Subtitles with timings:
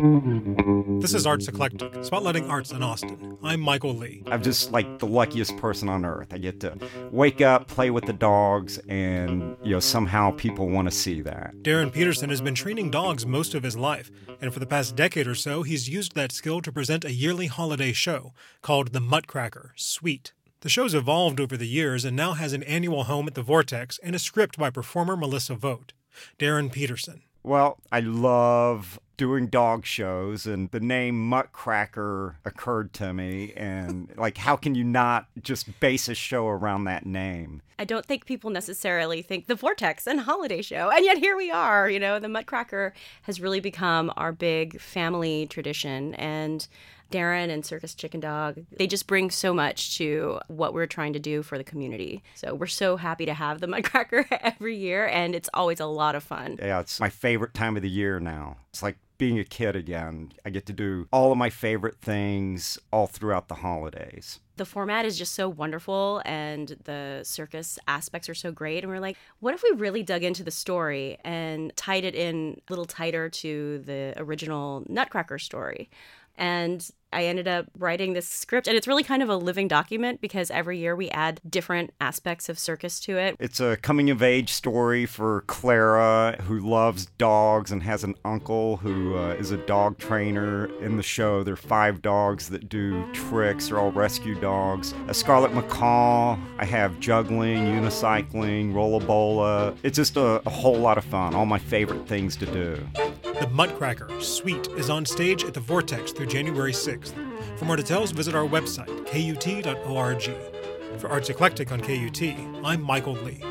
[0.00, 3.36] This is Arts Eclectic, spotlighting arts in Austin.
[3.42, 4.22] I'm Michael Lee.
[4.28, 6.28] I'm just like the luckiest person on earth.
[6.32, 6.78] I get to
[7.10, 11.54] wake up, play with the dogs, and you know somehow people want to see that.
[11.56, 14.10] Darren Peterson has been training dogs most of his life,
[14.40, 17.48] and for the past decade or so, he's used that skill to present a yearly
[17.48, 18.32] holiday show
[18.62, 20.32] called The Muttcracker Sweet.
[20.62, 24.00] The show's evolved over the years and now has an annual home at the Vortex
[24.02, 25.92] and a script by performer Melissa Vogt.
[26.38, 27.20] Darren Peterson.
[27.42, 33.52] Well, I love doing dog shows, and the name Muttcracker occurred to me.
[33.54, 37.60] And, like, how can you not just base a show around that name?
[37.78, 40.90] I don't think people necessarily think the Vortex and holiday show.
[40.90, 41.90] And yet here we are.
[41.90, 42.92] You know, the Muttcracker
[43.24, 46.14] has really become our big family tradition.
[46.14, 46.66] And
[47.10, 51.18] Darren and Circus Chicken Dog, they just bring so much to what we're trying to
[51.18, 52.22] do for the community.
[52.36, 56.14] So we're so happy to have the Muttcracker every year, and it's always a lot
[56.14, 56.58] of fun.
[56.58, 58.56] Yeah, it's my favorite time of the year now.
[58.70, 60.32] It's like being a kid again.
[60.46, 64.40] I get to do all of my favorite things all throughout the holidays.
[64.60, 68.84] The format is just so wonderful and the circus aspects are so great.
[68.84, 72.60] And we're like, what if we really dug into the story and tied it in
[72.68, 75.88] a little tighter to the original Nutcracker story?
[76.36, 80.20] And I ended up writing this script, and it's really kind of a living document
[80.20, 83.36] because every year we add different aspects of circus to it.
[83.40, 88.76] It's a coming of age story for Clara, who loves dogs and has an uncle
[88.76, 90.66] who uh, is a dog trainer.
[90.80, 94.49] In the show, there are five dogs that do tricks, they're all rescue dogs.
[94.50, 99.76] A Scarlet Macaw, I have juggling, unicycling, rollabola.
[99.82, 102.74] It's just a, a whole lot of fun, all my favorite things to do.
[103.22, 107.12] The Muttcracker Suite is on stage at the Vortex through January 6th.
[107.58, 110.30] For more details, visit our website, kut.org.
[110.98, 112.22] For Arts Eclectic on KUT,
[112.64, 113.42] I'm Michael Lee.